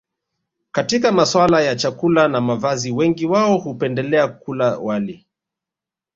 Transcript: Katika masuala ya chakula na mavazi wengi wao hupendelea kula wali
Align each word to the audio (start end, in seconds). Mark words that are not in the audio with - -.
Katika 0.71 1.11
masuala 1.11 1.61
ya 1.61 1.75
chakula 1.75 2.27
na 2.27 2.41
mavazi 2.41 2.91
wengi 2.91 3.25
wao 3.25 3.57
hupendelea 3.57 4.27
kula 4.27 4.77
wali 4.77 5.25